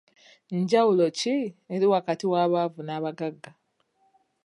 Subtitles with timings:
[0.59, 1.35] Njawulo ki
[1.73, 3.51] eri wakati w'abaavu n'abagagga?